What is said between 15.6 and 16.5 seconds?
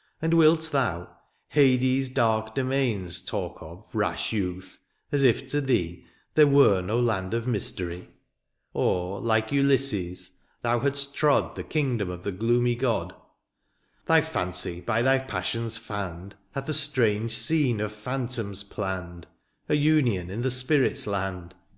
fanned, *^